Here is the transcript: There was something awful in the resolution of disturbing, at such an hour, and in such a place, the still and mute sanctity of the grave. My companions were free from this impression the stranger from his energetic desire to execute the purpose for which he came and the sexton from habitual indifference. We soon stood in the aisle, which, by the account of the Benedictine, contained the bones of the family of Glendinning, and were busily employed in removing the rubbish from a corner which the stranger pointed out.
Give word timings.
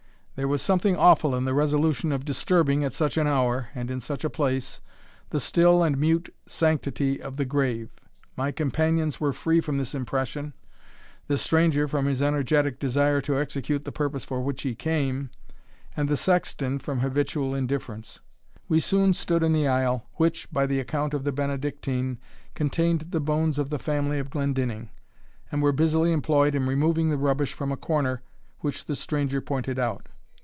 There 0.35 0.47
was 0.47 0.63
something 0.63 0.97
awful 0.97 1.35
in 1.35 1.45
the 1.45 1.53
resolution 1.53 2.11
of 2.11 2.25
disturbing, 2.25 2.83
at 2.83 2.93
such 2.93 3.15
an 3.15 3.27
hour, 3.27 3.69
and 3.75 3.91
in 3.91 3.99
such 3.99 4.23
a 4.23 4.29
place, 4.29 4.81
the 5.29 5.39
still 5.39 5.83
and 5.83 5.95
mute 5.99 6.33
sanctity 6.47 7.21
of 7.21 7.37
the 7.37 7.45
grave. 7.45 7.91
My 8.35 8.51
companions 8.51 9.19
were 9.21 9.33
free 9.33 9.61
from 9.61 9.77
this 9.77 9.93
impression 9.93 10.53
the 11.27 11.37
stranger 11.37 11.87
from 11.87 12.07
his 12.07 12.23
energetic 12.23 12.79
desire 12.79 13.21
to 13.21 13.37
execute 13.37 13.85
the 13.85 13.91
purpose 13.91 14.25
for 14.25 14.41
which 14.41 14.63
he 14.63 14.73
came 14.73 15.29
and 15.95 16.09
the 16.09 16.17
sexton 16.17 16.79
from 16.79 17.01
habitual 17.01 17.53
indifference. 17.53 18.19
We 18.67 18.79
soon 18.79 19.13
stood 19.13 19.43
in 19.43 19.53
the 19.53 19.67
aisle, 19.67 20.07
which, 20.13 20.51
by 20.51 20.65
the 20.65 20.79
account 20.79 21.13
of 21.13 21.21
the 21.23 21.31
Benedictine, 21.33 22.17
contained 22.55 23.07
the 23.11 23.19
bones 23.21 23.59
of 23.59 23.69
the 23.69 23.77
family 23.77 24.17
of 24.17 24.31
Glendinning, 24.31 24.89
and 25.51 25.61
were 25.61 25.71
busily 25.73 26.11
employed 26.11 26.55
in 26.55 26.65
removing 26.65 27.11
the 27.11 27.17
rubbish 27.17 27.53
from 27.53 27.71
a 27.71 27.77
corner 27.77 28.23
which 28.61 28.85
the 28.85 28.95
stranger 28.95 29.39
pointed 29.39 29.77
out. 29.77 30.07